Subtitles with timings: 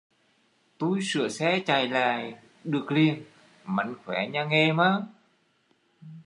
[0.77, 3.23] Tui sửa xe chạy lại được liền,
[3.65, 5.01] mánh khóe nhà nghề mà